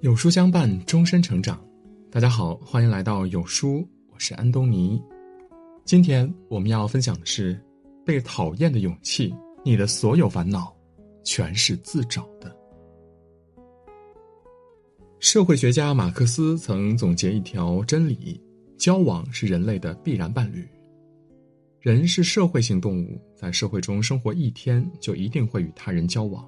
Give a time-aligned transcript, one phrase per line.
[0.00, 1.62] 有书相伴，终身成长。
[2.10, 4.98] 大家好，欢迎来到有书，我是安东尼。
[5.84, 7.60] 今天我们要分享的是
[8.02, 9.34] 被讨厌的勇气。
[9.62, 10.74] 你的所有烦恼，
[11.22, 12.50] 全是自找的。
[15.18, 18.42] 社会学家马克思曾总结一条真理：
[18.78, 20.66] 交往是人类的必然伴侣。
[21.78, 26.42] 人是社会性动物，在社会中生活一天，就一定会与他人交往。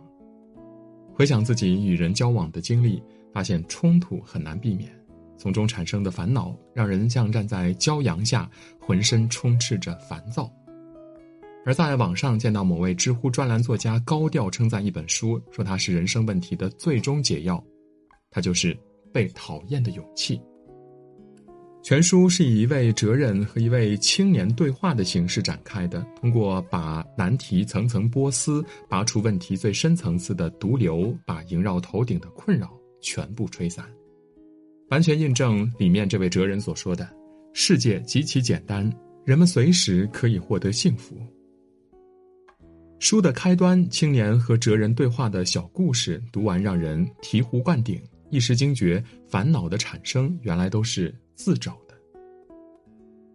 [1.12, 3.02] 回想自己与人交往的经历。
[3.32, 4.90] 发现冲突很难避免，
[5.36, 8.50] 从中产生的烦恼让人像站在骄阳下，
[8.80, 10.50] 浑身充斥着烦躁。
[11.64, 17.62] 而在网上见到某位知乎专栏作家高调称赞一本书，说它是人生问题的最终解药，
[18.30, 18.76] 它就是
[19.12, 20.40] 被讨厌的勇气。
[21.84, 32.72] 全书是以一位哲人和一位青年对话的形式展开的，通过把难题层层剥丝，拔出问题最深层次的毒瘤，把萦绕头顶的困扰。
[33.02, 33.84] 全部吹散，
[34.88, 37.06] 完全印证里面这位哲人所说的
[37.52, 38.90] ：“世界极其简单，
[39.24, 41.16] 人们随时可以获得幸福。”
[42.98, 51.98] 书的开端，青年和哲人对话的小故事，读完让人醍醐灌顶，一时惊觉烦恼的产生原来都是自找的。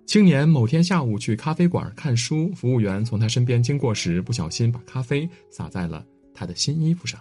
[0.05, 7.19] 青年某天下午去咖啡馆看书，服务员从他身边经过时，不小心把咖啡洒在了他的新衣服上。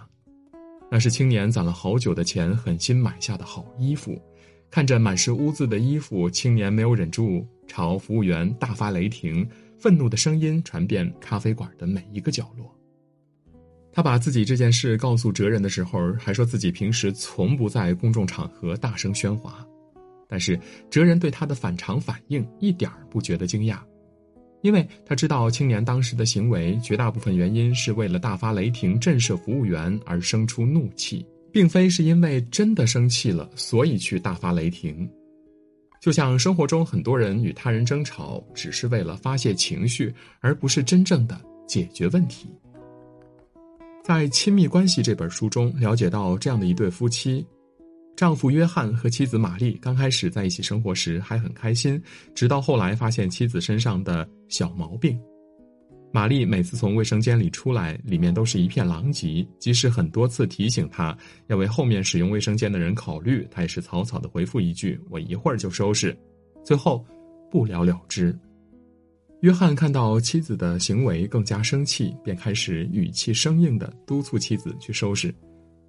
[0.89, 4.19] 那是青年攒了好久的钱，狠心买下的好衣服。
[4.69, 9.47] 看着满是污渍的衣服，青年没有忍住，朝服务员大发雷霆，
[9.79, 12.73] 愤怒的声音传遍咖啡馆的每一个角落。
[13.93, 19.65] 他把自己这件事告诉哲人的时候，还说自己平时从不在公众场合大声喧哗。
[20.27, 23.79] 但是哲人对他的反常反应一点儿不觉得惊讶。
[24.61, 35.09] 因为他知道青年当时的行为，绝大部分原因是为了大发雷霆震慑服务员而生出怒气，并非是因为真的生气了，所以去大发雷霆。
[36.01, 42.47] 就像生活中很多人与他人争吵，只是为了发泄情绪，而不是真正的解决问题。
[44.03, 47.45] 在《亲密关系》这本书中，了解到这样的一对夫妻。
[48.17, 52.01] 丈夫约翰和妻子玛丽刚开始在一起生活时还很开心，
[52.33, 55.15] 直到后来发现妻子身上的小毛病。
[56.11, 66.17] 玛丽每次从卫生间里出来，里面都是一片狼藉，即使很多次提醒她要为后面使用卫生间的人考虑，她也是草草的回复一句：“我一会儿就收拾。”
[66.65, 67.05] 最后
[67.51, 68.35] 不了了之。
[69.41, 75.31] 约翰看到妻子的行为更加生气，便开始语气生硬的督促妻子去收拾。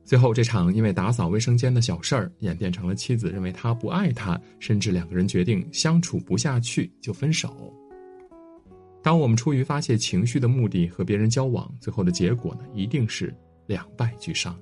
[0.09, 7.71] 最后，这场因为打扫卫生间的小事儿，演变成了妻子认为他不爱她，甚至两个人决定相处不下去就分手。
[9.03, 13.37] 当我们出于发泄情绪的目的和别人交往，最后的结果呢，一定是
[13.67, 14.59] 两败俱伤。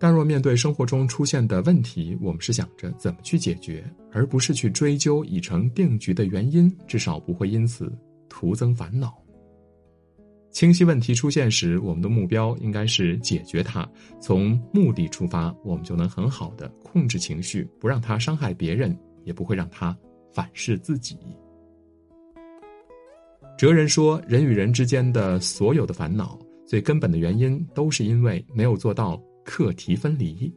[0.00, 7.96] 但若面对生活中出现的问题，我们是想着怎么去解决，而不是去追究已成定局的原因，至少不会因此
[8.28, 9.16] 徒增烦恼。
[10.54, 13.86] 清晰问题出现时，我们的目标应该是解决它。
[14.20, 19.94] 从目的出发，我们就能很好的控制情绪，不让它伤害别人，也不会让它
[20.32, 21.18] 反噬自己。
[23.58, 30.54] 哲人说，人与人之间的所有的烦恼，最根本的原因都是因为没有做到课题分离。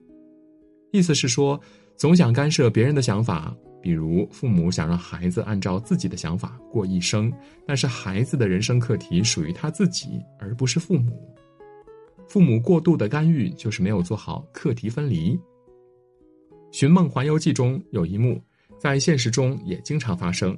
[0.91, 1.59] 意思是说，
[1.95, 3.51] 总想干涉别人的想法。
[3.81, 7.31] 比如，父母想让孩子按照自己的想法过一生，
[7.65, 11.11] 但是孩子的人生课题属于他自己，而不是父母。
[12.27, 15.35] 父母过度的干预，就是没有做好课题分离。
[16.71, 18.41] 《寻梦环游记》中有一幕，
[18.77, 20.57] 在现实中也经常发生：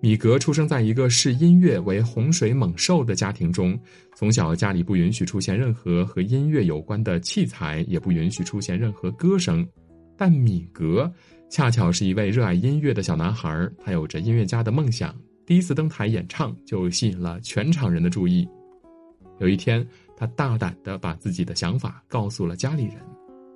[0.00, 3.76] 米格出生在一个视音乐为洪水猛兽的家庭中，
[4.14, 9.66] 从小家里不允许出现任何和音乐有关的器材，也不允许出现任何歌声，
[10.16, 11.12] 但米格。
[11.50, 15.14] 恰巧是一位热爱音乐的小男孩，他有着音乐家的梦想。
[15.46, 18.48] 第一次登台演唱就吸引了全场人的注意。
[19.38, 22.96] 有一天，他大胆地把自己的想法告诉了家里人，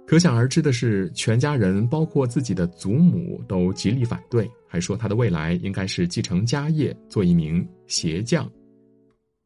[0.06, 8.48] 可想而知的是，全家人包括自己的祖母都极力反对，还说他的未来应该是继承家业，做一名鞋匠。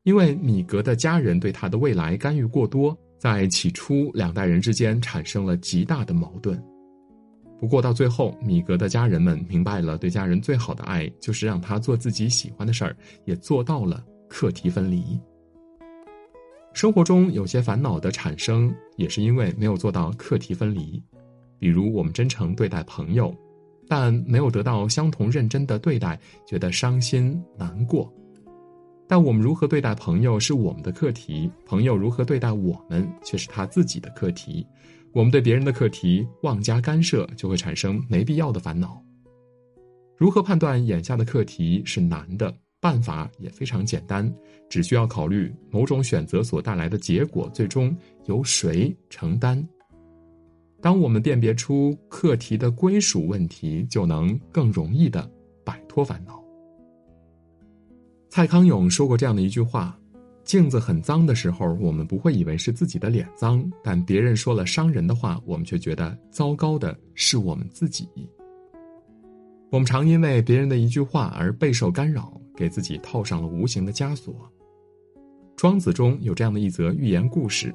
[0.03, 6.61] 因为米格的家人对他的未来干预过多，在起初两代人之间产生了极大的矛盾。
[7.63, 15.17] 不过到最后，米格的家人们明白了，对家人最好的爱就是让他做自己喜欢的事儿，也做到了课题分离。
[16.73, 21.01] 生活中有些烦恼的产生，也是因为没有做到课题分离。
[21.61, 23.33] 比如，我们真诚对待朋友，
[23.87, 28.13] 但没有得到相同认真的对待，觉得伤心难过。
[29.07, 34.67] 但我们如何对待朋友是我们的课题，朋友如何对待我们却是他自己的课题。
[35.13, 39.03] 我们对别人的课题妄加干涉，就会产生没必要的烦恼。
[40.17, 42.55] 如何判断眼下的课题是难的？
[42.81, 44.29] 办法也非常简单，
[44.69, 49.65] 只需要考虑某种选择所带来的结果，最终由谁承担。
[50.81, 55.31] 当我们辨别出课题的归属问题，就能更容易的
[55.65, 56.43] 摆脱烦恼。
[58.29, 59.97] 蔡康永说过这样的一句话
[60.45, 68.09] ：“镜子很脏的时候，我们不会以为是自己的脸脏，但别人说了伤人的话，我们却觉得糟糕的是我们自己。”
[69.71, 74.35] 我们常因为别人的一句话而备受干扰，给自己套上了无形的枷锁。
[75.57, 77.73] 庄子中有这样的一则寓言故事：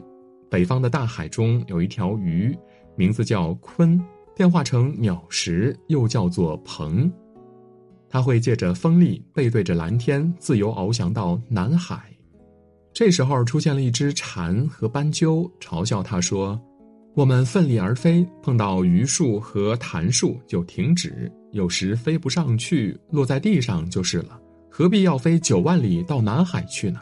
[0.50, 2.56] 北方的大海中有一条鱼，
[2.96, 4.00] 名字叫鲲，
[4.36, 7.12] 变化成鸟时又叫做鹏。
[8.10, 12.16] 它会借着风力背对着蓝天，自由翱翔到南海。
[12.98, 16.60] 这时候出现了一只蝉和斑鸠，嘲笑它说。
[17.14, 21.12] 我们奋力而飞，碰到榆树和檀树就停止；
[21.52, 24.42] 有时飞不上去，落在地上就是了。
[24.68, 27.00] 何必要飞九万里到南海去呢？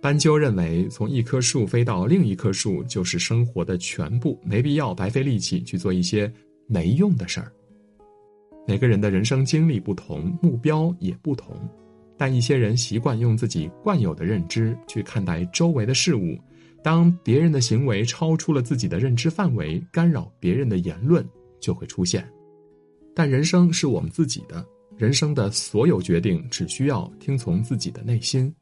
[0.00, 6.32] 斑鸠认为，从一棵树飞到另一棵树就是生活的全部，没必要白费力气去做一些
[6.68, 7.50] 没用的事儿。
[8.68, 11.56] 每个人的人生经历不同，目标也不同，
[12.22, 16.38] 但一些人习惯用自己惯有的认知去看待周围的事物。
[16.80, 21.28] 当别人的行为超出了自己的认知范围，干扰别人的言论
[21.58, 22.24] 就会出现。
[23.12, 24.64] 但人生是我们自己的，
[24.96, 28.54] 人生的所有决定只需要听从自己的内心。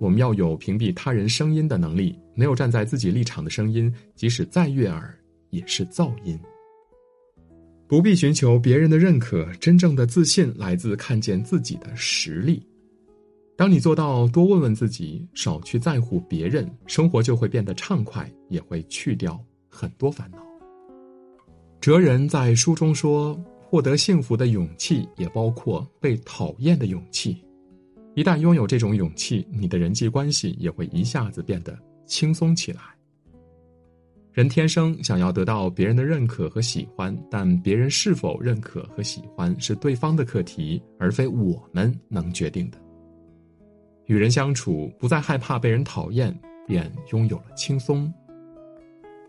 [0.00, 5.16] 我们要有屏蔽他人声音的能力，没有站在自己立场的声音，即使再悦耳，
[5.50, 6.36] 也是噪音。
[7.86, 12.60] 不必寻求别人的认可，真正的自信来自看见自己的实力。
[13.56, 19.38] 当你做到多问问自己，少去在乎别人，生活就会变得畅快，也会去掉
[19.68, 20.38] 很多烦恼。
[21.80, 27.44] 哲人在书中说，获得幸福的勇气也包括被讨厌的勇气。
[28.14, 32.80] 一旦拥有这种勇气，你的人际关系也会一下子变得轻松起来。
[34.32, 42.78] 人天生想要得到别人的认可和喜欢，但别人是否认可和喜欢是对方的课题，而非我们能决定的。
[44.06, 48.12] 与人相处，不再害怕被人讨厌，便拥有了轻松。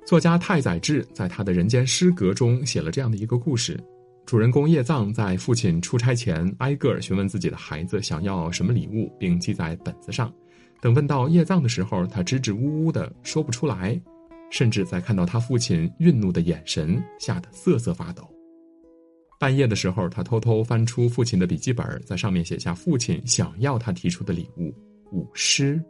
[0.06, 3.80] 作家太宰治在他的人间失格中写了这样的一个故事：
[4.25, 10.34] 主人公叶藏在父亲出差前，挨个询问自己的孩子想要什么礼物，并记在本子上。
[10.81, 13.98] 等问到叶藏的时候，他支支吾吾的说不出来，
[14.50, 18.30] 甚至在看到他父亲愠怒的眼神，吓得瑟瑟发抖。
[19.39, 24.74] 半夜的时候，他偷偷翻出父亲的笔记本，在上面写下父亲想要他提出的礼物——
[25.12, 25.81] 舞狮。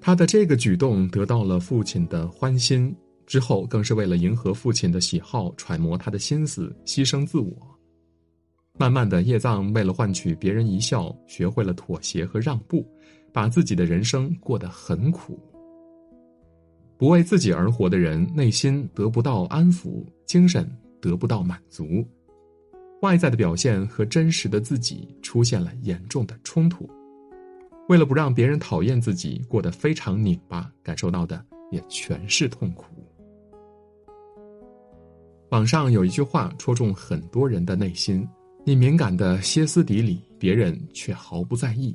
[0.00, 2.94] 他的这个举动得到了父亲的欢心，
[3.26, 7.56] 之后更是为了迎合父亲的喜好，揣摩他的心思，牺牲自我。
[8.78, 12.86] 慢慢的，叶藏为了换取别人一笑，学会了妥协和让步，
[13.32, 15.40] 把自己的人生过得很苦。
[16.98, 20.70] 不为自己而活的人，内心得不到安抚，精神
[21.00, 22.06] 得不到满足。
[23.04, 26.88] 外在的表现和真实的自己出现了严重的冲突，
[27.90, 32.86] 为了不让别人讨厌自己，过得非常拧巴，感受到的也全是痛苦。
[35.50, 38.26] 网上有一句话戳中很多人的内心：
[38.64, 41.94] 你敏感的歇斯底里，别人却毫不在意。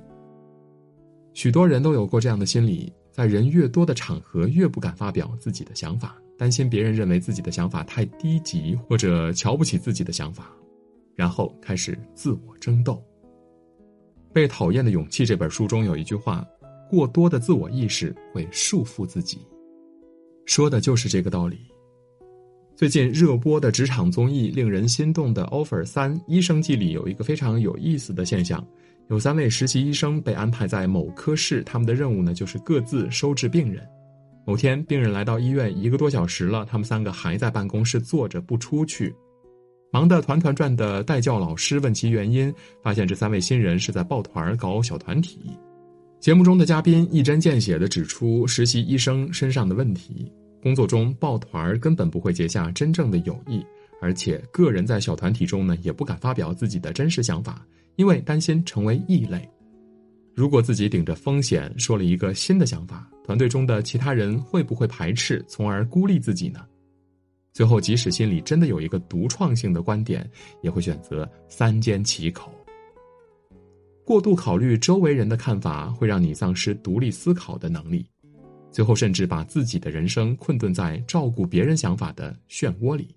[1.34, 10.52] 许多人都有过这样的心理，在人越多的场合，越不敢发表自己的想法，担心别人认为自己的想法太低级，或者瞧不起自己的想法。
[11.20, 12.94] 然后开始自我争斗。
[14.32, 16.48] 《被讨厌的勇气》这本书中有一句话
[16.90, 19.46] ：“过多的自我意识会束缚自己。”
[20.48, 21.60] 说的就是这个道理。
[22.74, 28.66] 最近热播的职场综艺《令人心动的 offer 三医生季》里有一个非常有意思的现象：
[29.10, 33.86] 有三位实习医生被安排在某科室，他们的任务呢就是各自收治病人。
[34.46, 39.14] 某天，病人来到医院一个多小时了，他们三个还在办公室坐着不出去。
[39.92, 42.54] 忙得团团转的代教老师问其原因，
[42.84, 45.40] 发现这三位新人是在抱团搞小团体。
[46.20, 50.32] 节目中的嘉宾一针见血地指出实习医生身上的问题：
[50.62, 53.66] 工作中抱团根本不会结下真正的友谊，
[54.00, 57.66] 而且个人在小团体中呢也不敢发表自己的真实想法，
[57.96, 59.50] 因为担心成为异类。
[60.36, 66.60] 如果自己顶着风险说了一个新的想法，团队中的其他人会不会排斥，从而孤立自己呢？
[67.52, 70.30] 最后，即使心里真的有一个独创性的观点，
[70.62, 72.52] 也会选择三缄其口。
[74.06, 78.06] 过度考虑周围人的看法，会让你丧失独立思考的能力。
[78.72, 83.16] 最后甚至把自己的人生困顿在照顾别人想法的漩涡里。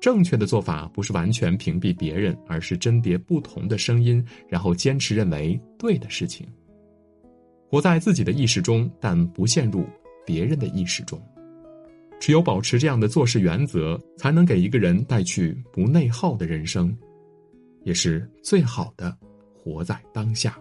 [0.00, 6.46] 正确的做法不是完全屏蔽别人，而是甄别不同的声音，然后坚持认为对的事情。
[7.68, 9.84] 活在自己的意识中，但不陷入
[10.24, 11.20] 别人的意识中。
[12.20, 16.96] 只有保持这样的做事原则，才能给一个人带去不内耗的人生，
[17.84, 19.16] 也是最好的
[19.54, 20.58] 活在当下。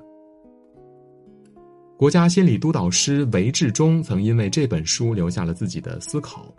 [1.98, 6.54] 国家心理督导师韦志忠曾因为这本书留下了自己的思考。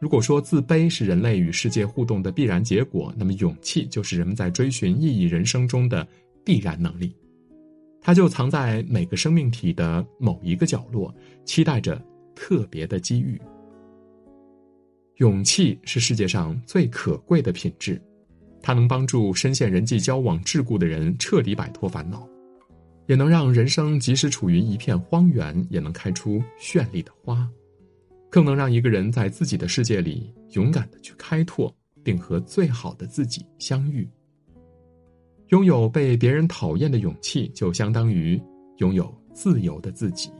[0.00, 6.06] 如果说自卑是人类与世界互动的必然结果，那么勇气就是人们在追寻意义人生中的
[6.44, 7.12] 必然能力。
[8.00, 11.12] 它就藏在每个生命体的某一个角落，
[11.44, 12.00] 期待着
[12.34, 13.40] 特别的机遇。
[15.18, 18.00] 勇气是世界上最可贵的品质，
[18.60, 22.28] 它能帮助深陷人际交往桎梏的人彻底摆脱烦恼，
[23.06, 27.48] 也能让人生即使处于一片荒原，也能开出绚丽的花。
[28.28, 34.08] 更能让一个人在自己的世界里勇敢的去开拓，并和最好的自己相遇。
[35.50, 38.42] 拥有被别人讨厌的勇气，就相当于
[38.78, 40.32] 拥有自由的自己。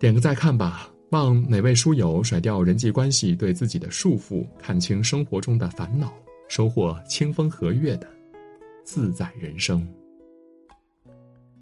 [0.00, 6.10] 点个再看吧，望哪位书友甩掉人际关系对自己的束缚，看清生活中的烦恼，
[6.48, 8.08] 收获清风和月的
[8.82, 9.86] 自在人生。